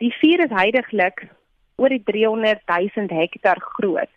Die 0.00 0.12
vuur 0.16 0.40
is 0.46 0.52
heidaglik 0.56 1.26
oor 1.76 1.92
die 1.92 2.02
300 2.04 2.62
000 2.66 3.12
hektaar 3.12 3.60
groot. 3.76 4.08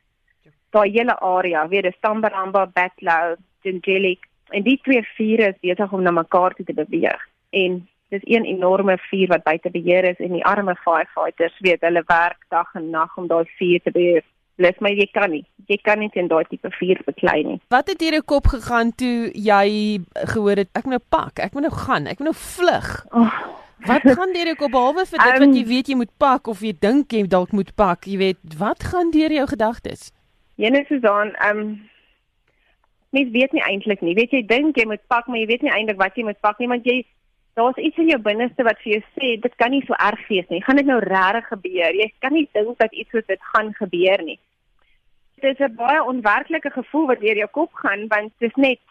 Daai 0.72 0.90
hele 0.96 1.16
area, 1.20 1.66
weet 1.68 1.90
jy, 1.90 1.92
Stambaramba, 1.98 2.66
Backlow, 2.72 3.36
Gingelic 3.64 4.24
en 4.54 4.64
die 4.64 4.78
twee 4.86 5.04
vure 5.18 5.50
is 5.52 5.60
besig 5.64 5.92
om 5.92 6.04
na 6.06 6.14
mekaar 6.16 6.56
toe 6.56 6.66
te 6.66 6.76
beweeg. 6.78 7.20
En 7.52 7.82
dis 8.14 8.24
een 8.30 8.46
enorme 8.46 8.98
vuur 9.10 9.32
wat 9.34 9.44
buite 9.44 9.72
beheer 9.74 10.08
is 10.12 10.22
en 10.24 10.36
die 10.38 10.46
arme 10.46 10.76
firefighters 10.84 11.56
weet 11.66 11.82
hulle 11.84 12.04
werk 12.08 12.46
dag 12.54 12.70
en 12.80 12.90
nag 12.94 13.18
om 13.18 13.28
daai 13.28 13.44
vuur 13.58 13.84
te 13.84 13.92
beheer. 13.92 14.24
Let 14.62 14.80
my 14.86 14.92
jy 14.94 15.08
kan 15.12 15.32
nie. 15.34 15.44
Jy 15.68 15.80
kan 15.82 16.00
nie 16.00 16.12
teen 16.14 16.30
daai 16.30 16.46
tipe 16.48 16.70
vuur 16.78 17.02
beklei 17.08 17.40
nie. 17.48 17.60
Wat 17.74 17.90
het 17.90 18.00
deur 18.00 18.20
jou 18.20 18.26
kop 18.36 18.52
gegaan 18.54 18.94
toe 18.96 19.32
jy 19.34 19.66
gehoor 20.36 20.62
het 20.64 20.72
ek 20.78 20.86
moet 20.88 21.00
nou 21.00 21.06
pak, 21.18 21.44
ek 21.44 21.58
moet 21.58 21.68
nou 21.68 21.76
gaan, 21.76 22.08
ek 22.08 22.22
moet 22.22 22.32
nou 22.32 22.38
vlug? 22.38 22.92
Oh, 23.12 23.40
Wat 23.86 24.02
gaan 24.18 24.34
deur 24.34 24.46
jou 24.46 24.56
kop 24.56 24.72
behalwe 24.72 25.06
vir 25.06 25.18
dit 25.20 25.28
Ehm, 25.28 25.40
wat 25.44 25.56
jy 25.58 25.64
weet 25.68 25.88
jy 25.88 25.96
moet 25.96 26.12
pak 26.18 26.48
of 26.48 26.60
jy 26.62 26.74
dink 26.80 27.12
jy 27.12 27.24
dalk 27.28 27.52
moet 27.52 27.76
pak, 27.76 28.06
jy 28.06 28.18
weet, 28.18 28.40
wat 28.58 28.84
gaan 28.84 29.12
deur 29.12 29.32
jou 29.32 29.48
gedagtes? 29.48 30.12
Jene 30.56 30.86
Susan, 30.88 31.34
ehm 31.36 31.60
um, 31.60 31.90
mens 33.14 33.32
weet 33.32 33.52
nie 33.52 33.62
eintlik 33.62 34.02
nie. 34.02 34.16
Weet 34.18 34.32
jy 34.32 34.42
dink 34.46 34.78
jy 34.78 34.86
moet 34.90 35.02
pak, 35.08 35.28
maar 35.28 35.38
jy 35.38 35.46
weet 35.46 35.62
nie 35.62 35.74
eintlik 35.74 36.00
wat 36.00 36.16
jy 36.18 36.24
moet 36.24 36.40
pak 36.42 36.60
nie 36.60 36.70
want 36.72 36.86
jy 36.86 37.04
daar's 37.54 37.78
iets 37.78 38.00
in 38.02 38.10
jou 38.10 38.20
binneste 38.22 38.66
wat 38.66 38.80
vir 38.82 38.96
jou 38.96 39.02
sê 39.14 39.36
dit 39.42 39.56
kan 39.62 39.72
nie 39.74 39.84
so 39.86 39.94
erg 40.02 40.24
wees 40.30 40.48
nie. 40.50 40.62
Gaan 40.66 40.80
dit 40.82 40.90
nou 40.90 41.00
regtig 41.04 41.48
gebeur? 41.52 42.00
Jy 42.00 42.10
kan 42.26 42.34
nie 42.34 42.48
dink 42.58 42.80
dat 42.80 42.94
iets 42.94 43.14
soos 43.14 43.28
dit 43.30 43.50
gaan 43.54 43.74
gebeur 43.78 44.24
nie. 44.26 44.40
Dit 45.42 45.60
is 45.60 45.66
'n 45.68 45.76
baie 45.76 46.02
onwerklike 46.04 46.72
gevoel 46.72 47.08
wat 47.08 47.20
deur 47.20 47.38
jou 47.38 47.50
kop 47.52 47.74
gaan 47.74 48.08
want 48.08 48.32
dit 48.40 48.50
is 48.50 48.56
net 48.56 48.82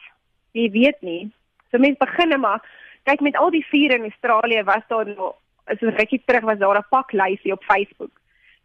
jy 0.52 0.70
weet 0.70 1.00
nie. 1.02 1.30
So 1.70 1.78
mens 1.78 1.98
begin 1.98 2.40
maar 2.40 2.60
kyk 3.08 3.20
met 3.20 3.36
al 3.36 3.50
die 3.50 3.66
vuur 3.66 3.94
in 3.94 4.08
Australië 4.08 4.62
was 4.64 4.84
daar 4.88 5.06
nou 5.06 5.32
so 5.78 5.88
rukkie 5.88 6.22
terug 6.24 6.44
was 6.44 6.58
daar 6.58 6.78
'n 6.78 6.90
paklysie 6.90 7.52
op 7.52 7.64
Facebook. 7.64 8.10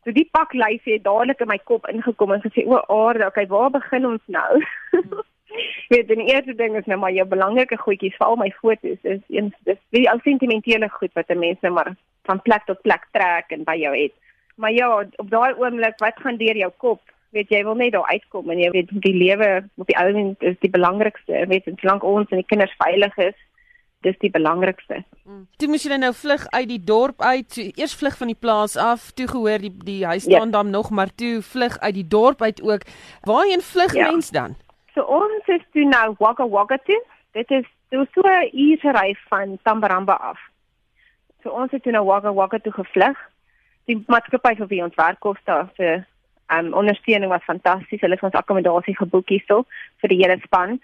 So 0.03 0.11
die 0.11 0.29
paklysie 0.31 0.93
het 0.93 1.03
dadelik 1.03 1.39
in 1.39 1.47
my 1.47 1.59
kop 1.63 1.87
ingekom 1.87 2.31
en 2.33 2.41
gesê 2.41 2.65
o 2.65 2.79
aarde, 2.87 3.25
okay, 3.25 3.47
waar 3.47 3.69
begin 3.69 4.05
ons 4.05 4.21
nou? 4.25 4.65
Weet, 5.89 6.07
die 6.07 6.27
eerste 6.33 6.55
ding 6.55 6.75
is 6.75 6.85
nou 6.85 6.99
maar 6.99 7.11
jou 7.11 7.25
belangrike 7.27 7.77
goedjies, 7.77 8.15
veral 8.15 8.35
my 8.35 8.51
foto's, 8.61 8.99
is 9.01 9.21
een 9.27 9.53
dis 9.59 9.79
die 9.89 10.09
ou 10.11 10.19
sentimentele 10.23 10.89
goed 10.89 11.13
wat 11.13 11.29
'n 11.29 11.39
mens 11.39 11.59
nou 11.61 11.73
maar 11.73 11.95
van 12.23 12.41
plek 12.41 12.65
tot 12.65 12.81
plek 12.81 13.07
trek 13.11 13.45
en 13.49 13.63
by 13.63 13.75
jou 13.75 13.95
het. 13.97 14.13
Maar 14.55 14.71
ja, 14.71 15.05
op 15.15 15.29
daai 15.29 15.53
oomblik, 15.53 15.97
wat 15.97 16.19
gaan 16.19 16.37
deur 16.37 16.57
jou 16.57 16.71
kop? 16.77 17.01
Weet 17.29 17.49
jy 17.49 17.63
wil 17.63 17.75
net 17.75 17.91
daar 17.91 18.07
uitkom 18.07 18.49
en 18.49 18.59
jy 18.59 18.69
weet 18.69 18.89
die 18.91 19.15
lewe 19.15 19.69
op 19.75 19.87
die 19.87 19.97
ou 19.97 20.07
end 20.13 20.43
is 20.43 20.55
die 20.59 20.69
belangrikste, 20.69 21.45
weet 21.47 21.67
en 21.67 21.77
solank 21.77 22.03
ons 22.03 22.29
en 22.29 22.37
die 22.37 22.45
kinders 22.47 22.75
veilig 22.77 23.17
is, 23.17 23.35
dis 24.07 24.17
die 24.23 24.31
belangrikste. 24.33 25.01
Toe 25.59 25.67
moes 25.69 25.83
jy 25.85 25.97
nou 25.99 26.13
vlug 26.15 26.45
uit 26.55 26.67
die 26.69 26.79
dorp 26.83 27.21
uit. 27.21 27.49
So, 27.53 27.61
eers 27.75 27.95
vlug 27.99 28.17
van 28.17 28.31
die 28.31 28.39
plaas 28.39 28.77
af, 28.79 29.11
toe 29.17 29.27
gehoor 29.27 29.59
die 29.65 29.73
die 29.85 29.99
huis 30.05 30.23
staan 30.27 30.51
dan 30.55 30.69
nog, 30.73 30.89
maar 30.89 31.11
toe 31.15 31.41
vlug 31.41 31.77
uit 31.79 31.93
die 31.99 32.07
dorp 32.07 32.41
uit 32.41 32.61
ook. 32.63 32.87
Waarheen 33.27 33.61
vlug 33.61 33.93
Ja. 33.93 34.11
mens 34.11 34.29
dan? 34.31 34.55
So 34.95 35.03
ons 35.03 35.47
is 35.47 35.61
toe 35.73 35.85
nou 35.85 36.15
Wagga 36.19 36.47
Wagga 36.49 36.77
toe. 36.85 37.01
Dit 37.33 37.51
is 37.51 37.65
toe 37.89 38.07
so 38.13 38.21
'n 38.21 38.49
uur 38.57 38.79
ry 38.97 39.15
van 39.29 39.57
Tambaramba 39.63 40.13
af. 40.13 40.39
So 41.43 41.49
ons 41.49 41.71
het 41.71 41.83
toe 41.83 41.91
nou 41.91 42.05
Wagga 42.05 42.33
Wagga 42.33 42.57
toe 42.59 42.73
gevlug. 42.73 43.17
Die 43.85 44.03
maatskappy 44.07 44.55
vir 44.55 44.67
wie 44.67 44.83
ons 44.83 44.95
werk 44.95 45.19
kos 45.19 45.37
daar 45.45 45.69
vir 45.77 46.05
um 46.57 46.73
ondersteuning 46.73 47.29
was 47.31 47.43
fantasties. 47.43 48.01
Hulle 48.01 48.15
het 48.15 48.23
ons 48.23 48.33
akkommodasie 48.33 48.95
geboek 48.95 49.29
hierso 49.29 49.65
vir 50.01 50.09
die 50.09 50.17
hele 50.23 50.39
span. 50.43 50.79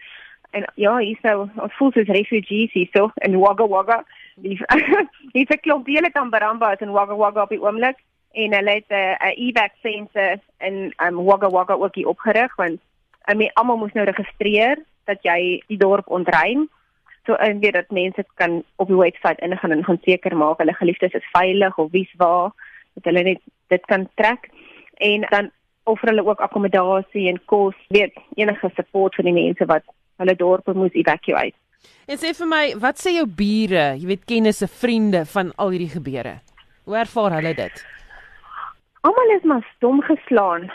En 0.54 0.66
ja, 0.78 0.98
hierso 1.02 1.48
ons 1.58 1.78
voel 1.80 1.92
soos 1.96 2.10
refugees 2.14 2.74
hierso 2.78 3.08
in 3.26 3.40
Wagga 3.42 3.66
Wagga. 3.68 4.04
Hier's 5.34 5.54
'n 5.56 5.62
klomp 5.66 5.88
hele 5.90 6.12
Tambaramba 6.14 6.74
is 6.74 6.84
in 6.86 6.94
Wagga 6.94 7.16
Wagga 7.18 7.42
op 7.42 7.50
die 7.50 7.62
oomblik 7.62 7.98
en 8.38 8.54
hulle 8.54 8.76
het 8.78 8.90
'n 8.90 9.18
'n 9.30 9.34
evac 9.48 9.74
center 9.82 10.40
in 10.60 10.94
um 11.06 11.24
Wagga 11.26 11.50
Wagga 11.50 11.74
ook 11.74 11.96
hier 11.96 12.08
opgerig 12.08 12.56
want 12.56 12.80
I 13.32 13.34
mean 13.34 13.54
almal 13.54 13.78
moes 13.78 13.94
nou 13.94 14.06
registreer 14.06 14.78
dat 15.06 15.24
jy 15.24 15.64
die 15.68 15.78
dorp 15.78 16.08
ontruim. 16.08 16.70
So 17.26 17.34
en 17.34 17.60
weet 17.60 17.74
dat 17.74 17.90
mense 17.90 18.26
kan 18.36 18.64
op 18.76 18.88
die 18.88 18.98
webwerf 18.98 19.40
ingaan 19.40 19.72
en 19.72 19.84
gaan 19.84 20.02
seker 20.04 20.38
maak 20.38 20.58
hulle 20.58 20.74
geliefdes 20.74 21.14
is 21.14 21.32
veilig 21.32 21.78
of 21.78 21.92
wie's 21.92 22.14
waar 22.18 22.52
dat 22.94 23.04
hulle 23.04 23.24
net 23.24 23.42
dit 23.68 23.86
kan 23.86 24.10
trek 24.16 24.50
en 24.94 25.26
dan 25.30 25.52
offer 25.84 26.08
hulle 26.08 26.26
ook 26.26 26.40
akkommodasie 26.40 27.28
en 27.30 27.46
kos, 27.46 27.76
weet 27.88 28.14
enige 28.36 28.70
support 28.76 29.16
vir 29.16 29.24
die 29.24 29.34
mense 29.34 29.66
wat 29.66 29.84
hulle 30.18 30.36
dorpe 30.36 30.74
moes 30.74 30.94
evacuate. 30.94 31.58
En 32.08 32.20
sê 32.20 32.34
vir 32.36 32.48
my, 32.48 32.64
wat 32.84 33.00
sê 33.00 33.16
jou 33.18 33.26
bure, 33.28 33.86
jy 34.00 34.08
weet 34.08 34.26
kennisse, 34.28 34.68
vriende 34.68 35.24
van 35.34 35.52
al 35.58 35.72
hierdie 35.76 35.94
gebeure? 35.94 36.38
Hoe 36.84 36.98
ervaar 37.00 37.38
hulle 37.38 37.54
dit? 37.56 37.84
Almal 39.08 39.36
is 39.38 39.48
maar 39.48 39.64
stom 39.76 40.02
geslaan. 40.04 40.70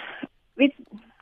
Weet 0.61 0.75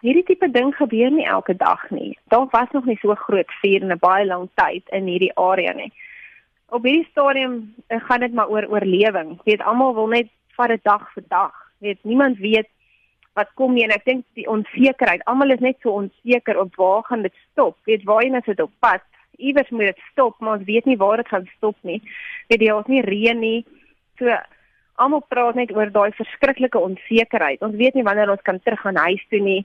hierdie 0.05 0.25
tipe 0.27 0.49
ding 0.51 0.73
gebeur 0.79 1.11
nie 1.11 1.27
elke 1.27 1.55
dag 1.59 1.83
nie. 1.91 2.15
Daar 2.31 2.47
was 2.53 2.71
nog 2.75 2.87
nie 2.87 2.99
so 3.03 3.15
groot 3.27 3.51
vuur 3.63 3.83
in 3.83 3.93
'n 3.93 3.99
baie 3.99 4.27
lang 4.27 4.49
tyd 4.55 4.83
in 4.91 5.07
hierdie 5.07 5.35
area 5.35 5.73
nie. 5.73 5.93
Op 6.69 6.83
hierdie 6.83 7.09
stadium 7.11 7.75
eh, 7.87 8.01
gaan 8.01 8.21
dit 8.21 8.33
maar 8.33 8.49
oor 8.49 8.67
oorlewing. 8.69 9.41
Weet 9.45 9.63
almal 9.63 9.95
wil 9.95 10.07
net 10.07 10.29
vat 10.57 10.69
dit 10.69 10.85
dag 10.85 11.13
vir 11.15 11.25
dag. 11.29 11.55
Weet 11.79 11.99
niemand 12.03 12.39
weet 12.39 12.69
wat 13.37 13.53
kom 13.55 13.75
nie 13.77 13.85
en 13.85 13.93
ek 13.95 14.07
dink 14.09 14.25
die 14.39 14.49
onsekerheid. 14.49 15.25
Almal 15.29 15.53
is 15.53 15.63
net 15.65 15.77
so 15.85 15.93
onseker 16.01 16.59
op 16.61 16.75
waar 16.81 17.05
gaan 17.05 17.23
dit 17.27 17.35
stop? 17.51 17.77
Weet 17.85 18.07
waarheen 18.09 18.39
is 18.39 18.49
dit 18.49 18.61
op 18.65 18.73
pad? 18.81 19.05
Iewers 19.37 19.71
moet 19.71 19.93
dit 19.93 20.05
stop, 20.11 20.39
maar 20.41 20.57
ons 20.57 20.69
weet 20.69 20.87
nie 20.89 20.97
waar 20.97 21.21
dit 21.21 21.29
gaan 21.29 21.49
stop 21.57 21.77
nie. 21.85 22.01
Weet 22.49 22.65
jy, 22.65 22.71
ons 22.73 22.89
nie 22.89 23.05
reën 23.05 23.41
nie. 23.41 23.59
So 24.17 24.33
almal 24.97 25.25
praat 25.29 25.59
net 25.61 25.73
oor 25.77 25.93
daai 25.93 26.17
verskriklike 26.17 26.81
onsekerheid. 26.81 27.61
Ons 27.65 27.77
weet 27.77 27.97
nie 27.97 28.05
wanneer 28.07 28.33
ons 28.33 28.45
kan 28.47 28.61
teruggaan 28.65 28.97
huis 29.05 29.25
toe 29.29 29.43
nie. 29.45 29.61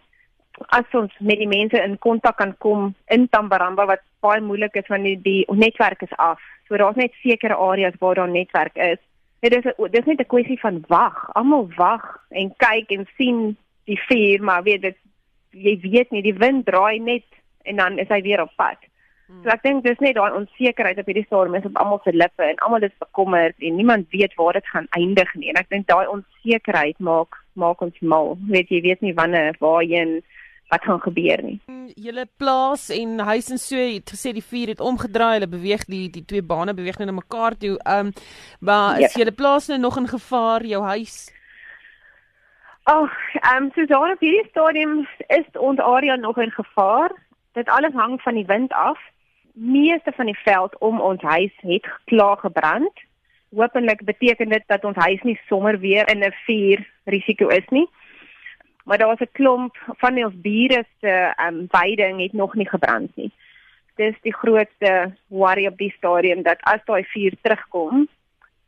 As 0.75 0.97
ons 0.97 1.13
met 1.23 1.39
die 1.39 1.47
mense 1.47 1.79
in 1.79 1.95
kontak 2.03 2.41
kan 2.41 2.51
kom 2.59 2.91
in 3.07 3.29
Tambaramba 3.31 3.87
wat 3.87 4.03
baie 4.19 4.43
moeilik 4.43 4.75
is 4.75 4.91
want 4.91 5.07
die, 5.07 5.15
die 5.23 5.45
netwerk 5.47 6.03
is 6.03 6.17
af. 6.19 6.43
So 6.67 6.75
daar's 6.75 6.99
net 6.99 7.15
sekere 7.23 7.55
areas 7.55 7.95
waar 8.03 8.19
daar 8.19 8.29
netwerk 8.29 8.75
is. 8.75 8.99
Dit 9.41 9.55
is 9.55 9.65
'n 9.65 9.91
dis 9.91 10.05
net 10.05 10.19
'n 10.19 10.27
kwessie 10.27 10.59
van 10.59 10.83
wag. 10.87 11.29
Almal 11.33 11.67
wag 11.75 12.19
en 12.29 12.53
kyk 12.57 12.91
en 12.91 13.07
sien 13.17 13.57
die 13.85 13.99
vuur, 14.07 14.43
maar 14.43 14.63
weet 14.63 14.81
dit 14.81 14.97
jy 15.51 15.79
weet 15.83 16.11
nie 16.11 16.21
die 16.23 16.37
wind 16.37 16.65
draai 16.65 16.99
net 16.99 17.25
en 17.67 17.75
dan 17.75 17.99
is 17.99 18.07
hy 18.09 18.21
weer 18.21 18.41
op 18.41 18.53
pad. 18.57 18.77
So 19.43 19.49
ek 19.49 19.61
dink 19.63 19.83
dis 19.83 19.99
net 20.03 20.15
daai 20.15 20.33
onsekerheid 20.35 20.97
op 20.99 21.07
hierdie 21.07 21.23
stadium 21.25 21.55
is 21.55 21.65
op 21.65 21.77
almal 21.79 22.01
se 22.03 22.11
lippe 22.11 22.43
en 22.43 22.57
almal 22.65 22.83
is 22.83 22.95
bekommerd 22.99 23.55
en 23.63 23.75
niemand 23.75 24.09
weet 24.11 24.33
waar 24.35 24.53
dit 24.53 24.67
gaan 24.67 24.87
eindig 24.97 25.29
nie. 25.35 25.49
En 25.49 25.55
ek 25.61 25.69
dink 25.71 25.87
daai 25.87 26.07
onsekerheid 26.11 26.99
maak 26.99 27.37
maak 27.55 27.81
ons 27.81 27.95
mal. 28.01 28.37
Weet 28.47 28.69
jy 28.69 28.81
weet 28.81 29.01
nie 29.01 29.13
wanneer 29.15 29.55
waarheen 29.59 30.21
wat 30.71 30.83
gaan 30.87 30.99
gebeur 31.03 31.41
nie. 31.43 31.57
Julle 31.95 32.25
plaas 32.39 32.89
en 32.95 33.19
huis 33.19 33.49
en 33.51 33.59
so 33.59 33.75
het 33.75 34.11
gesê 34.11 34.31
die 34.35 34.43
vuur 34.43 34.67
het 34.71 34.79
omgedraai, 34.83 35.33
hulle 35.39 35.47
beweeg 35.51 35.83
die 35.87 36.09
die 36.11 36.23
twee 36.27 36.41
bane 36.43 36.73
beweeg 36.75 36.99
nou 36.99 37.09
na 37.11 37.17
mekaar 37.19 37.55
toe. 37.59 37.77
Um 37.87 38.11
maar 38.59 38.99
is 38.99 39.13
Ja. 39.13 39.19
julle 39.23 39.31
plaas 39.35 39.67
nou 39.67 39.79
nog 39.79 39.97
in 39.97 40.07
gevaar, 40.07 40.63
jou 40.65 40.83
huis? 40.83 41.31
Ag, 42.83 43.11
ehm 43.33 43.63
um, 43.63 43.71
so 43.75 43.85
daar 43.85 44.11
op 44.11 44.19
hierdie 44.19 44.49
stadium 44.49 45.07
is 45.27 45.45
ons 45.53 45.79
area 45.79 46.15
nog 46.15 46.37
in 46.37 46.51
gevaar. 46.51 47.11
Dit 47.53 47.69
alles 47.69 47.93
hang 47.93 48.21
van 48.21 48.33
die 48.33 48.45
wind 48.45 48.73
af. 48.73 48.99
Meeste 49.53 50.11
van 50.15 50.25
die 50.25 50.39
veld 50.43 50.77
om 50.77 51.01
ons 51.01 51.21
huis 51.21 51.53
het 51.57 51.87
klaar 52.05 52.37
gebrand. 52.37 52.91
Hoopelik 53.49 54.03
beteken 54.03 54.49
dit 54.49 54.63
dat 54.65 54.83
ons 54.83 54.95
huis 54.95 55.21
nie 55.21 55.39
sommer 55.47 55.79
weer 55.79 56.09
in 56.09 56.23
'n 56.23 56.33
vuur 56.45 56.89
risiko 57.03 57.47
is 57.47 57.67
nie. 57.69 57.89
Maar 58.83 58.97
daar's 58.97 59.21
'n 59.21 59.29
klomp 59.31 59.77
van 59.97 60.23
ons 60.23 60.41
bure 60.41 60.85
se 60.99 61.33
ehm 61.35 61.55
um, 61.55 61.67
veiding 61.69 62.21
het 62.21 62.33
nog 62.33 62.53
nie 62.53 62.69
gebrand 62.69 63.15
nie. 63.15 63.31
Dis 63.95 64.15
die 64.21 64.33
grootste 64.33 65.13
worry 65.27 65.67
op 65.67 65.77
die 65.77 65.93
stadium 65.97 66.41
dat 66.41 66.57
as 66.61 66.81
daai 66.85 67.03
vuur 67.03 67.33
terugkom, 67.41 68.07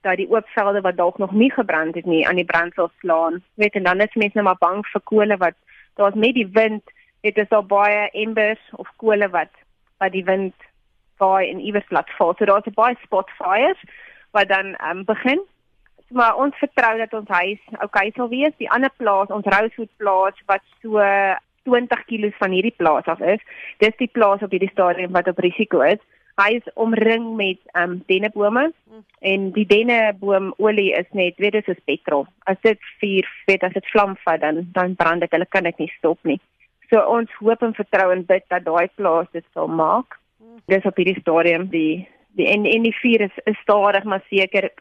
dat 0.03 0.19
die 0.19 0.29
oop 0.29 0.47
velde 0.55 0.81
wat 0.81 0.97
dalk 0.97 1.17
nog 1.17 1.31
nie 1.31 1.51
gebrand 1.51 1.95
het 1.95 2.05
nie 2.05 2.27
aan 2.27 2.39
die 2.39 2.49
brand 2.49 2.73
sal 2.73 2.91
slaan. 2.99 3.41
Weet 3.59 3.79
en 3.79 3.83
dan 3.83 4.03
is 4.03 4.19
mense 4.19 4.37
nou 4.37 4.45
maar 4.47 4.59
bang 4.59 4.83
vir 4.91 5.01
kole 5.03 5.37
wat 5.37 5.55
daar's 5.99 6.19
met 6.19 6.35
die 6.35 6.47
wind, 6.47 6.83
het 7.21 7.37
is 7.37 7.49
al 7.49 7.65
baie 7.65 8.09
embers 8.11 8.61
of 8.71 8.89
kole 8.95 9.29
wat 9.29 9.51
wat 10.03 10.11
die 10.11 10.25
wind 10.27 10.55
vaai 11.21 11.49
en 11.49 11.59
iewers 11.59 11.89
laat 11.89 12.09
val. 12.17 12.35
So 12.37 12.45
daar's 12.45 12.73
baie 12.75 12.97
spot 13.03 13.29
fires 13.39 13.81
wat 14.31 14.49
dan 14.49 14.75
um, 14.89 15.05
begin. 15.05 15.41
Maar 16.09 16.35
ons 16.35 16.57
vertrou 16.57 16.97
dat 16.97 17.13
ons 17.13 17.29
huis 17.29 17.59
okay 17.81 18.11
sal 18.15 18.29
wees. 18.29 18.53
Die 18.57 18.69
ander 18.69 18.91
plaas, 18.97 19.31
ons 19.33 19.47
Rosewood 19.55 19.93
plaas 19.97 20.41
wat 20.45 20.65
so 20.81 20.99
20 21.63 22.05
km 22.09 22.33
van 22.37 22.51
hierdie 22.51 22.75
plaas 22.77 23.05
af 23.05 23.19
is, 23.19 23.39
dis 23.79 23.95
die 23.97 24.09
plaas 24.11 24.43
op 24.43 24.51
hierdie 24.51 24.71
stadium 24.73 25.15
wat 25.15 25.27
op 25.31 25.39
risiko 25.39 25.81
is. 25.87 26.01
Hy 26.41 26.55
is 26.57 26.69
omring 26.81 27.35
met 27.37 27.59
um 27.77 27.99
dennebome 28.09 28.71
en 29.21 29.51
die 29.53 29.65
denneboomolie 29.69 30.89
is 30.97 31.09
net 31.13 31.37
weet 31.37 31.59
dit 31.59 31.67
is 31.69 31.83
petrol. 31.85 32.25
As 32.49 32.57
dit 32.65 32.79
vuur, 33.01 33.29
weet 33.45 33.63
as 33.63 33.75
dit 33.77 33.91
vlam 33.93 34.15
vat 34.25 34.41
dan 34.41 34.63
dan 34.73 34.95
brand 34.95 35.21
dit. 35.21 35.31
Hulle 35.31 35.45
kan 35.45 35.69
dit 35.69 35.77
nie 35.85 35.91
stop 35.97 36.17
nie. 36.23 36.39
So 36.89 37.01
ons 37.09 37.31
hoop 37.39 37.61
en 37.61 37.77
vertrou 37.77 38.09
en 38.13 38.25
bid 38.25 38.45
dat 38.49 38.65
daai 38.65 38.89
plaas 38.95 39.29
dit 39.31 39.45
sal 39.53 39.69
maak. 39.69 40.17
Dis 40.69 40.85
op 40.89 40.97
hierdie 40.97 41.19
stadium 41.21 41.69
die 41.69 42.07
die 42.37 42.49
en 42.49 42.65
en 42.65 42.89
die 42.89 42.97
vuur 42.97 43.21
is, 43.29 43.39
is 43.45 43.61
stadig 43.61 44.03
maar 44.03 44.25
seker 44.29 44.71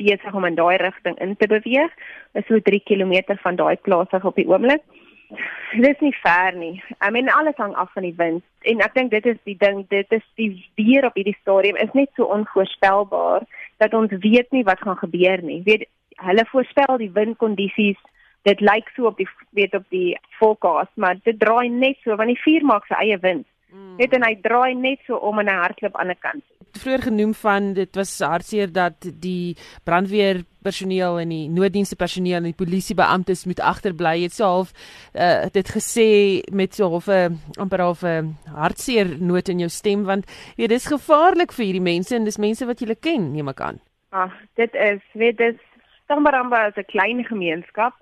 besig 0.00 0.34
om 0.34 0.44
in 0.44 0.56
daai 0.56 0.76
rigting 0.80 1.20
in 1.20 1.36
te 1.36 1.46
beweeg. 1.46 1.92
Is 2.32 2.46
so 2.48 2.58
3 2.58 2.80
km 2.88 3.36
van 3.44 3.56
daai 3.56 3.76
plaas 3.76 4.10
af 4.16 4.24
op 4.24 4.40
die 4.40 4.48
oomblik. 4.48 4.80
Dit 4.80 5.03
is 5.90 6.00
nie 6.00 6.14
ver 6.22 6.56
nie. 6.56 6.82
I 7.00 7.10
mean 7.10 7.28
alles 7.28 7.56
hang 7.56 7.74
af 7.74 7.92
van 7.92 8.06
die 8.06 8.14
wind. 8.16 8.44
En 8.62 8.80
ek 8.84 8.94
dink 8.94 9.10
dit 9.10 9.26
is 9.26 9.40
die 9.44 9.56
ding, 9.58 9.84
dit 9.88 10.12
is 10.12 10.24
die 10.40 10.50
weer 10.78 11.06
op 11.06 11.18
hierdie 11.18 11.36
stadium 11.40 11.76
is 11.76 11.92
net 11.92 12.10
so 12.16 12.30
onvoorspelbaar 12.34 13.46
dat 13.82 13.94
ons 13.94 14.12
weet 14.24 14.50
nie 14.52 14.64
wat 14.64 14.80
gaan 14.80 14.98
gebeur 15.00 15.42
nie. 15.42 15.62
Weet 15.64 15.86
hulle 16.24 16.44
voorspel 16.50 16.98
die 17.02 17.12
windkondisies. 17.12 18.00
Dit 18.44 18.60
lyk 18.60 18.90
so 18.94 19.08
op 19.08 19.18
die 19.18 19.28
weet 19.56 19.74
op 19.74 19.84
die 19.88 20.18
forecast, 20.38 20.92
maar 21.00 21.16
dit 21.24 21.38
draai 21.40 21.68
net 21.72 22.00
so 22.04 22.16
want 22.16 22.32
die 22.32 22.42
vuur 22.44 22.66
maak 22.68 22.88
sy 22.88 22.98
eie 23.00 23.18
wind. 23.22 23.46
Mm. 23.74 23.94
Net 23.98 24.12
en 24.14 24.26
hy 24.26 24.34
draai 24.44 24.74
net 24.78 25.00
so 25.08 25.16
om 25.16 25.40
en 25.42 25.50
hy 25.50 25.56
hardloop 25.58 25.96
aan 25.96 26.12
die 26.12 26.18
ander 26.18 26.20
kant. 26.22 26.44
Vroeger 26.74 27.06
genoem 27.08 27.34
van 27.38 27.72
dit 27.74 27.96
was 27.96 28.12
hartseer 28.20 28.70
dat 28.72 29.06
die 29.22 29.56
brandweer 29.86 30.42
personeel 30.64 31.20
en 31.20 31.28
die 31.28 31.48
nooddienste 31.52 31.96
personeel 32.00 32.40
en 32.40 32.50
die 32.50 32.58
polisiebeamptes 32.58 33.44
moet 33.50 33.60
agterbly. 33.60 34.16
Jy 34.18 34.30
het 34.30 34.36
so 34.38 34.48
half 34.48 34.72
uh, 35.12 35.44
dit 35.52 35.72
gesê 35.76 36.08
met 36.52 36.74
so 36.74 36.88
half 36.96 37.08
'n 37.08 37.38
amper 37.60 37.84
half 37.84 38.02
'n 38.02 38.34
hartseer 38.48 39.16
noot 39.20 39.48
in 39.48 39.58
jou 39.58 39.68
stem 39.68 40.04
want 40.04 40.26
weet 40.56 40.72
dis 40.72 40.86
gevaarlik 40.86 41.52
vir 41.52 41.64
hierdie 41.64 41.88
mense 41.92 42.16
en 42.16 42.24
dis 42.24 42.38
mense 42.38 42.66
wat 42.66 42.80
jy 42.80 42.94
ken, 43.00 43.32
neem 43.32 43.48
ek 43.48 43.60
aan. 43.60 43.80
Ag, 44.10 44.32
dit 44.54 44.74
is 44.74 45.02
weet 45.12 45.38
dis 45.38 45.60
Stambaramba 46.04 46.66
is 46.66 46.76
'n 46.76 46.84
klein 46.84 47.24
gemeenskap. 47.24 47.94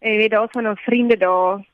En 0.00 0.16
weet 0.16 0.30
daar's 0.30 0.52
van 0.52 0.68
ons 0.68 0.80
vriende 0.80 1.16
daar 1.16 1.64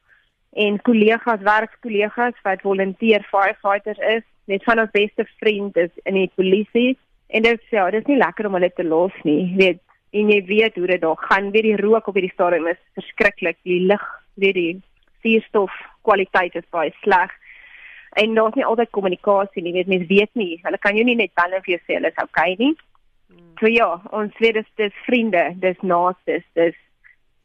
en 0.53 0.83
kollegas, 0.83 1.41
werkskollegas 1.41 2.35
wat 2.43 2.61
volunteer 2.61 3.23
firefighters 3.23 3.99
is. 3.99 4.23
Net 4.45 4.65
van 4.65 4.81
ons 4.81 4.91
beste 4.91 5.27
vriende 5.39 5.81
is 5.81 5.95
in 6.03 6.15
die 6.15 6.31
polisie 6.35 6.99
en 7.27 7.43
dit 7.43 7.63
ja, 7.71 7.91
dit 7.91 8.01
is 8.01 8.07
nie 8.07 8.17
lekker 8.17 8.47
om 8.47 8.53
hulle 8.53 8.73
te 8.73 8.85
los 8.85 9.13
nie. 9.23 9.55
Weet 9.57 9.81
en 10.19 10.31
jy 10.33 10.41
weet 10.49 10.79
hoe 10.81 10.87
dit 10.91 11.03
daar 11.03 11.21
gaan. 11.29 11.51
Weet 11.55 11.69
die 11.69 11.81
rook 11.81 12.09
op 12.09 12.19
hierdie 12.19 12.35
stadium 12.35 12.69
is 12.71 12.81
verskriklik. 12.99 13.59
Die 13.69 13.81
lug, 13.89 14.05
weet 14.41 14.59
die 14.59 14.83
suurstof 15.25 15.75
kwaliteit 16.07 16.57
is 16.59 16.69
baie 16.75 16.93
sleg. 17.03 17.33
En 18.17 18.35
daar's 18.35 18.57
nie 18.57 18.65
altyd 18.65 18.95
kommunikasie 18.97 19.63
nie. 19.63 19.75
Weet 19.77 19.93
mense 19.93 20.09
weet 20.09 20.35
nie. 20.35 20.59
Hulle 20.65 20.81
kan 20.81 20.97
jou 20.97 21.05
nie 21.05 21.19
net 21.19 21.35
bel 21.37 21.57
en 21.57 21.65
vir 21.65 21.77
jou 21.77 21.83
sê 21.85 21.99
hulle 21.99 22.13
is 22.15 22.23
okay 22.23 22.57
nie. 22.61 22.75
Hmm. 23.29 23.49
So 23.61 23.73
ja, 23.73 23.91
ons 24.17 24.37
weet 24.41 24.61
dit 24.61 24.87
is 24.89 25.03
vriende, 25.09 25.49
dis 25.63 25.83
naastes, 25.83 26.47
dis 26.59 26.79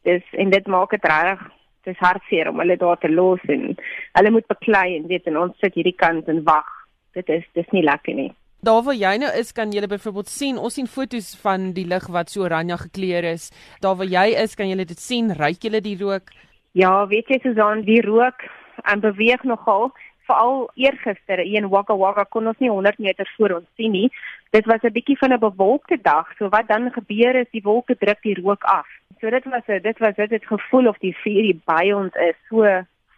dis 0.02 0.38
en 0.42 0.50
dit 0.50 0.66
maak 0.66 0.90
dit 0.90 1.04
reg 1.06 1.42
dis 1.86 1.98
hartseer 1.98 2.50
om 2.50 2.60
hulle 2.62 2.76
daar 2.78 2.98
te 2.98 3.10
los 3.10 3.42
en 3.50 3.74
hulle 4.18 4.30
moet 4.34 4.46
beklei 4.50 4.96
en 4.96 5.08
weet 5.10 5.26
en 5.30 5.40
ons 5.44 5.58
sit 5.62 5.74
hierdie 5.78 5.98
kant 5.98 6.28
en 6.30 6.42
wag. 6.46 6.68
Dit 7.16 7.28
is 7.28 7.44
dis 7.58 7.68
nie 7.76 7.84
lekker 7.86 8.16
nie. 8.16 8.30
Daar 8.62 8.84
waar 8.86 8.94
jy 8.94 9.16
nou 9.18 9.28
is, 9.34 9.48
kan 9.50 9.72
jy 9.74 9.82
byvoorbeeld 9.90 10.28
sien, 10.30 10.54
ons 10.54 10.76
sien 10.78 10.86
foto's 10.86 11.32
van 11.42 11.72
die 11.74 11.82
lig 11.82 12.04
wat 12.14 12.28
so 12.30 12.44
oranje 12.44 12.76
gekleur 12.78 13.24
is. 13.32 13.48
Daar 13.82 13.96
waar 13.98 14.06
jy 14.06 14.36
is, 14.38 14.52
kan 14.54 14.68
jy 14.70 14.76
dit 14.86 15.00
sien, 15.02 15.32
ryk 15.34 15.66
jy 15.66 15.80
die 15.82 15.96
rook? 15.98 16.30
Ja, 16.78 16.92
weet 17.10 17.26
jy 17.26 17.40
Susan, 17.42 17.82
die 17.82 17.98
rook 18.06 18.44
en 18.84 19.00
um, 19.00 19.02
beweeg 19.02 19.42
nogal. 19.50 19.90
Veral 20.30 20.70
eergister 20.78 21.42
in 21.42 21.66
Waka 21.72 21.96
Waka 21.98 22.22
kon 22.30 22.46
ons 22.46 22.62
nie 22.62 22.70
100 22.70 23.02
meter 23.02 23.32
voor 23.34 23.56
ons 23.56 23.66
sien 23.74 23.90
nie. 23.96 24.12
Dit 24.54 24.70
was 24.70 24.86
'n 24.86 24.94
bietjie 24.94 25.18
van 25.18 25.34
'n 25.34 25.42
bewolkte 25.42 25.98
dag. 26.02 26.30
So 26.38 26.48
wat 26.48 26.68
dan 26.68 26.92
gebeur 26.92 27.34
is 27.34 27.50
die 27.50 27.66
wolke 27.66 27.98
druk 27.98 28.22
die 28.22 28.38
rook 28.38 28.62
af. 28.62 28.86
So 29.20 29.30
dit 29.30 29.44
was 29.44 29.66
'n 29.66 29.82
dit 29.82 29.98
was 29.98 30.14
dit 30.14 30.30
het 30.30 30.46
gevoel 30.46 30.86
of 30.86 30.98
die 30.98 31.16
vuur 31.24 31.42
hier 31.42 31.60
by 31.66 31.90
ons 31.92 32.14
is 32.14 32.38
so 32.48 32.62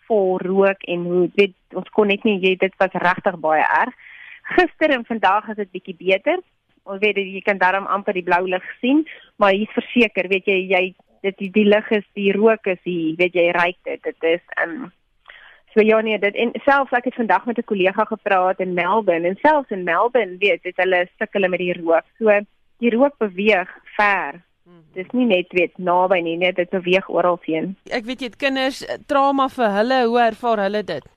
vol 0.09 0.39
rook 0.39 0.81
en 0.89 1.05
hoe 1.05 1.31
weet 1.35 1.55
ons 1.75 1.89
kon 1.89 2.07
net 2.07 2.25
nie 2.25 2.41
jy 2.41 2.57
dit 2.57 2.73
was 2.79 2.93
regtig 2.93 3.37
baie 3.39 3.61
erg. 3.61 3.93
Gister 4.57 4.93
en 4.95 5.05
vandag 5.09 5.49
is 5.49 5.57
dit 5.63 5.71
bietjie 5.71 5.97
beter. 5.97 6.43
Ons 6.85 7.01
weet 7.01 7.17
jy 7.17 7.41
kan 7.45 7.59
daarom 7.59 7.87
amper 7.89 8.13
die 8.13 8.25
blou 8.27 8.43
lig 8.49 8.65
sien, 8.81 9.05
maar 9.41 9.55
hier's 9.57 9.73
verseker, 9.73 10.29
weet 10.29 10.51
jy 10.51 10.59
jy 10.69 10.85
dit 11.25 11.39
die, 11.41 11.49
die 11.51 11.65
lig 11.65 11.89
is 11.97 12.05
die 12.19 12.33
rook 12.37 12.67
is 12.69 12.81
hier, 12.85 13.15
weet 13.17 13.35
jy 13.35 13.49
ryk 13.57 13.79
dit. 13.89 14.03
Dit 14.05 14.29
is 14.35 14.45
um 14.65 14.91
so 15.73 15.83
ja 15.83 16.01
nee, 16.05 16.19
dit 16.23 16.37
en 16.39 16.53
selfs 16.63 16.93
ek 16.95 17.09
het 17.09 17.17
vandag 17.19 17.47
met 17.47 17.59
'n 17.59 17.71
kollega 17.71 18.05
gepraat 18.05 18.61
in 18.61 18.75
Melbourne 18.75 19.29
en 19.29 19.39
selfs 19.43 19.71
in 19.71 19.85
Melbourne 19.85 20.37
weet 20.39 20.63
dit 20.63 20.77
hulle 20.77 21.09
sukkel 21.19 21.49
met 21.49 21.59
die 21.59 21.73
rook. 21.73 22.05
So 22.19 22.31
die 22.79 22.95
rook 22.95 23.19
beweeg 23.19 23.71
ver 23.97 24.43
Dis 24.95 25.11
nie 25.13 25.27
net 25.27 25.51
weet 25.53 25.75
naby 25.83 26.21
nie, 26.23 26.37
net 26.39 26.57
dit 26.57 26.71
beweeg 26.71 27.09
oral 27.11 27.41
heen. 27.45 27.75
Ek 27.91 28.07
weet 28.07 28.23
jy 28.23 28.31
het 28.31 28.39
kinders 28.41 28.85
trauma 29.11 29.49
vir 29.51 29.75
hulle, 29.75 29.99
hoe 30.07 30.21
ervaar 30.29 30.63
hulle 30.69 30.85
dit? 30.87 31.09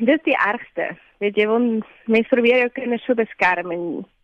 Dis 0.00 0.22
die 0.24 0.36
ergste. 0.36 0.94
Weet 1.20 1.36
jy, 1.36 1.44
want 1.50 1.88
mens 2.08 2.28
probeer 2.32 2.62
jou 2.62 2.68
kinders 2.72 3.02
so 3.04 3.16
beskerm 3.18 3.72
en 3.74 3.82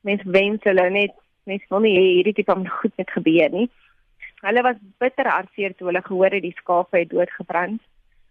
mens 0.09 0.23
wens 0.25 0.65
hulle 0.65 0.87
net 0.91 1.13
mens 1.47 1.67
wil 1.71 1.83
nie 1.85 1.93
hierdie 1.99 2.33
tipe 2.39 2.55
van 2.55 2.65
goed 2.79 2.95
met 2.97 3.13
gebeur 3.13 3.53
nie. 3.53 3.67
Hulle 4.41 4.63
was 4.65 4.79
bitter 5.03 5.29
hartseer 5.29 5.75
toe 5.77 5.91
hulle 5.91 6.03
gehoor 6.07 6.33
het 6.33 6.45
die 6.47 6.55
skape 6.57 7.03
het 7.03 7.13
doodgebrand. 7.13 7.83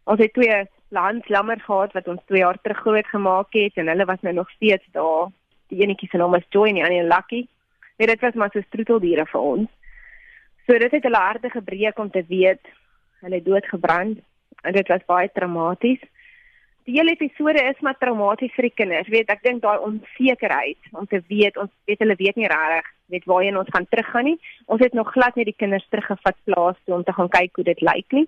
Ons 0.09 0.23
het 0.23 0.33
twee 0.33 0.57
landslammers 0.97 1.63
gehad 1.67 1.93
wat 1.93 2.09
ons 2.11 2.25
2 2.31 2.41
jaar 2.41 2.57
terug 2.61 2.81
groot 2.81 3.07
gemaak 3.13 3.53
het 3.53 3.77
en 3.77 3.93
hulle 3.93 4.09
was 4.09 4.25
nou 4.25 4.33
nog 4.33 4.49
steeds 4.57 4.89
daar. 4.97 5.29
Die 5.69 5.81
enetjie 5.85 6.09
se 6.09 6.17
naam 6.17 6.35
is 6.35 6.49
Joy 6.49 6.67
en 6.69 6.81
die 6.81 6.85
ander 6.87 7.09
Lucky. 7.13 7.45
Nee, 7.97 8.07
dit 8.07 8.21
was 8.25 8.33
maar 8.33 8.49
so 8.53 8.65
stroeteldiere 8.65 9.25
vir 9.29 9.41
ons. 9.41 9.69
So 10.65 10.77
dit 10.81 10.97
het 10.97 11.05
hulle 11.05 11.21
harte 11.21 11.49
gebreek 11.49 11.99
om 12.01 12.09
te 12.09 12.25
weet 12.27 12.73
hulle 13.21 13.37
het 13.37 13.45
doodgebrand 13.45 14.19
en 14.65 14.73
dit 14.73 14.87
was 14.87 15.05
baie 15.05 15.29
traumaties. 15.33 16.01
Die 16.85 16.93
hele 16.93 17.15
episode 17.15 17.63
is 17.65 17.79
maar 17.81 17.97
traumaties 17.97 18.53
vir 18.53 18.67
die 18.67 18.75
kinders. 18.77 19.07
Weet, 19.09 19.31
ek 19.33 19.41
dink 19.41 19.63
daai 19.63 19.81
onsekerheid 19.87 20.91
om 20.93 21.07
te 21.09 21.17
weet 21.31 21.57
ons 21.57 21.71
weet 21.89 22.03
hulle 22.03 22.17
weet 22.19 22.37
nie 22.37 22.49
regtig 22.51 22.91
weet 23.13 23.25
waarheen 23.29 23.57
ons 23.57 23.71
gaan 23.73 23.87
teruggaan 23.89 24.29
nie. 24.29 24.35
Ons 24.69 24.83
het 24.85 24.93
nog 24.93 25.09
glad 25.13 25.37
nie 25.37 25.47
die 25.49 25.57
kinders 25.57 25.85
teruggevat 25.89 26.37
plaas 26.45 26.77
toe 26.85 26.95
om 26.97 27.05
te 27.05 27.13
gaan 27.17 27.31
kyk 27.33 27.57
hoe 27.57 27.65
dit 27.65 27.81
lyk 27.81 28.17
nie. 28.17 28.27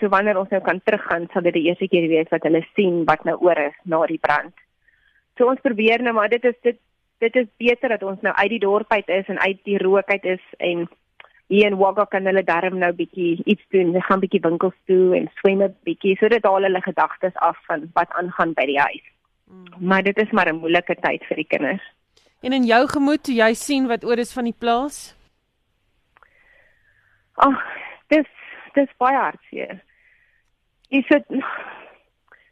So 0.00 0.12
wanneer 0.12 0.36
ons 0.40 0.52
nou 0.52 0.60
kan 0.64 0.82
teruggaan, 0.84 1.30
sal 1.32 1.44
dit 1.48 1.56
die 1.56 1.64
eerste 1.70 1.88
keer 1.88 2.08
wees 2.12 2.28
wat 2.32 2.44
hulle 2.44 2.60
sien 2.76 3.02
wat 3.08 3.24
nou 3.24 3.38
oor 3.44 3.58
is 3.64 3.80
na 3.84 4.04
die 4.10 4.20
brand. 4.20 4.52
So 5.40 5.48
ons 5.48 5.64
probeer 5.64 6.04
nou 6.04 6.12
maar 6.16 6.28
dit 6.28 6.44
is 6.44 6.60
dit 6.62 6.80
dit 7.24 7.36
is 7.40 7.48
beter 7.58 7.96
dat 7.96 8.04
ons 8.06 8.20
nou 8.22 8.34
uit 8.36 8.50
die 8.52 8.62
dorp 8.62 8.92
uit 8.92 9.08
is 9.10 9.32
en 9.32 9.40
uit 9.42 9.64
die 9.66 9.80
rook 9.82 10.12
uit 10.12 10.28
is 10.36 10.44
en 10.62 10.84
hier 11.48 11.66
in 11.66 11.78
Wagga 11.80 12.04
kan 12.04 12.28
hulle 12.28 12.44
darm 12.44 12.78
nou 12.78 12.90
bietjie 12.92 13.42
iets 13.44 13.64
doen. 13.72 13.92
Hulle 13.92 14.04
gaan 14.04 14.20
bietjie 14.20 14.40
winkels 14.44 14.76
toe 14.86 15.16
en 15.16 15.30
swem 15.40 15.62
'n 15.62 15.76
bietjie 15.84 16.16
sodat 16.20 16.44
al 16.44 16.62
hulle 16.62 16.80
gedagtes 16.80 17.34
af 17.34 17.56
van 17.66 17.90
wat 17.94 18.10
aangaan 18.10 18.52
by 18.52 18.66
die 18.66 18.80
huis. 18.80 19.06
Mm. 19.50 19.86
Maar 19.88 20.02
dit 20.02 20.18
is 20.18 20.30
maar 20.30 20.48
'n 20.48 20.60
moeilike 20.60 20.94
tyd 21.00 21.24
vir 21.24 21.36
die 21.36 21.46
kinders. 21.48 21.84
En 22.40 22.52
in 22.52 22.64
jou 22.64 22.86
gemoed, 22.86 23.22
toe 23.24 23.34
jy 23.34 23.54
sien 23.54 23.86
wat 23.86 24.04
oor 24.04 24.18
is 24.18 24.32
van 24.32 24.44
die 24.44 24.58
plaas? 24.58 25.16
Ag, 27.34 27.48
oh, 27.48 27.62
dis 28.08 28.28
dis 28.74 28.90
baie 28.98 29.16
hartseer. 29.16 29.80
Jy 30.88 31.02
sit 31.08 31.24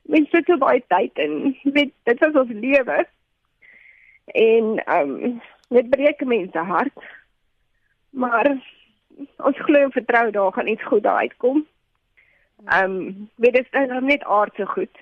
mens 0.02 0.30
sit 0.30 0.46
so 0.46 0.56
baie 0.56 0.82
tyd 0.88 1.18
in. 1.18 1.56
Dit 1.62 1.92
dit 2.04 2.18
was 2.20 2.34
ons 2.34 2.50
lewe 2.50 3.06
en 4.26 4.82
ehm 4.84 5.10
um, 5.10 5.42
dit 5.68 5.90
breek 5.90 6.24
mense 6.24 6.58
hart. 6.58 6.98
Maar 8.10 8.56
ons 9.36 9.58
glo 9.58 9.80
en 9.80 9.92
vertrou 9.92 10.30
daar 10.30 10.52
gaan 10.52 10.66
iets 10.66 10.84
goed 10.84 11.06
uitkom. 11.06 11.66
Ehm 12.64 12.90
um, 12.90 13.30
weet 13.34 13.52
dit 13.52 13.66
is 13.70 13.86
nou 13.86 14.02
net 14.02 14.24
aardse 14.24 14.66
goed. 14.66 14.98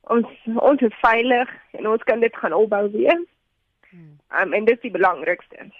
Ons 0.00 0.26
ons 0.54 0.80
is 0.80 1.00
veilig 1.00 1.50
en 1.70 1.88
ons 1.88 2.02
kan 2.02 2.20
dit 2.20 2.36
gaan 2.36 2.52
opbou 2.52 2.90
weer. 2.90 3.24
Hmm. 3.88 4.18
Ehm 4.28 4.46
um, 4.46 4.52
en 4.52 4.64
dit 4.64 4.74
is 4.74 4.82
die 4.82 4.90
belangrikste. 4.98 5.70